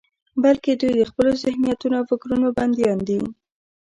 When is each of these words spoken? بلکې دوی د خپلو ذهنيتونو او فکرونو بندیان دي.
بلکې 0.43 0.71
دوی 0.81 0.91
د 0.97 1.01
خپلو 1.09 1.31
ذهنيتونو 1.43 1.95
او 1.99 2.05
فکرونو 2.11 2.47
بندیان 2.57 2.99
دي. 3.07 3.19